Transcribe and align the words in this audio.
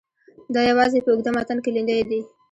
دا 0.53 0.61
یوازې 0.69 0.99
په 1.03 1.09
اوږده 1.11 1.31
متن 1.35 1.57
کې 1.63 1.73
لیندیو 1.75 2.07
دي. 2.09 2.21